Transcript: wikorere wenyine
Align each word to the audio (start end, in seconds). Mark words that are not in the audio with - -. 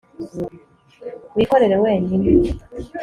wikorere 1.35 1.75
wenyine 1.83 2.31